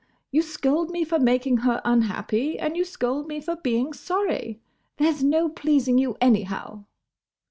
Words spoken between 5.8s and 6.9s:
you anyhow!"